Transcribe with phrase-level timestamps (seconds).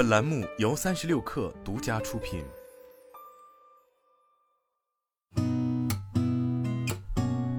[0.00, 2.42] 本栏目由三十六氪独家出品。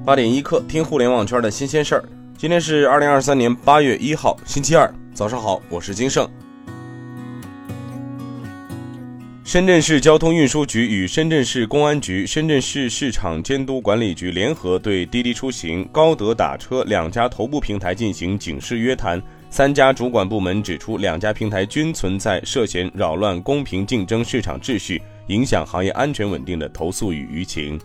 [0.04, 2.04] 八点一刻，听互联网圈的新鲜事儿。
[2.36, 6.28] 今天是二零二三年八月一号，星期二，早上好，我是金盛。
[9.44, 19.22] 深圳市交通运输局与深圳市公安局、深圳市市场监督管理局联合对滴滴出行、高德打车两家头部平台进行警示约谈。
[19.54, 27.78] 三家主管部门指出，两家平台均存在涉嫌扰乱公平竞争市场秩序、影响行业安全稳定的投诉与舆情。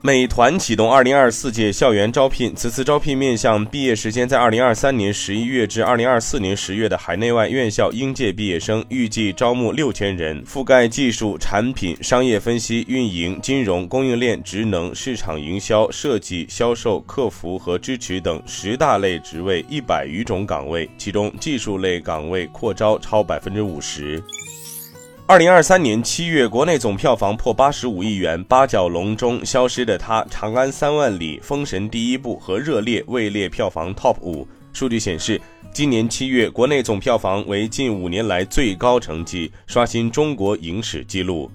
[0.00, 24.22] 美团启动二零二四届校园招聘，此次招聘面向毕业时间在二零二三年十一月至二零二四年十月的海内外院校应届毕业生，预计招募六千人，覆盖技术、产品、商业分析、运营、金融、供应链、职能、市场营销、设计、销售、客服和支持等十大类职位一百余种岗位，其中技术类岗位扩招超百分之五十。
[25.30, 34.48] 二零二三年七月，国内总票房破八十五亿元，《八角笼中消失的他》《长安三万里》《封神第一部》和《热烈》位列票房 TOP 五。
[34.72, 35.38] 数据显示，
[35.70, 41.50] 今年七月国内总票房为近五年来最高成绩，刷新中国影史纪录。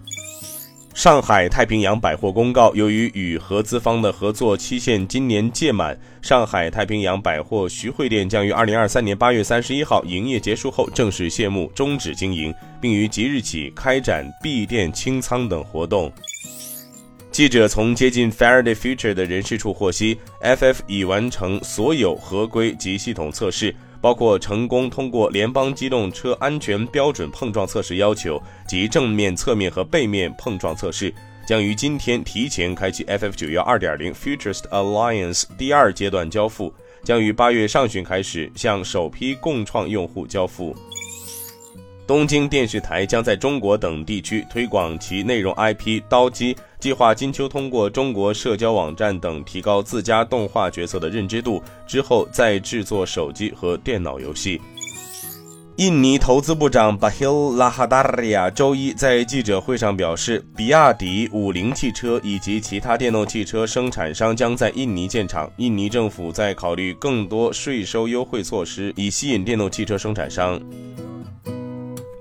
[0.93, 16.13] 上海太平洋百货公告，由于与合资方的合作期限今年届满，上海太平洋百货徐汇店将于二零二三年八月三十一号营业结束后正式谢幕，终止经营，并于即日起开展闭店清仓等活动。
[17.31, 23.75] 记者从接近 Faraday Future 的人事处获悉，FF 已完成所有合规及系统测试。
[24.03, 28.37] 包括成功通过联邦机动车安全标准碰撞测试要求
[28.67, 31.13] 及正面、侧面和背面碰撞测试，
[31.47, 40.75] 将于今天提前开启 FF 九幺二点零 Futures Alliance 第二阶段交付，将于八月上旬开始向首批共创用户交付。
[42.13, 54.61] 东京电视台将在中国等地区推广其内容 IP《刀姬》，计划金秋通过中国社交网站等提高自家动画角色的认知度，之后再制作手机和电脑游戏。
[55.77, 65.51] 印尼投资部长 Bahil Lahadaria 周一在记者会上表示，比亚迪、五菱汽车以及其他电动汽车生产商将在印尼建厂。
[65.57, 70.61] 印尼政府在考虑更多税收优惠措施，以吸引电动汽车生产商。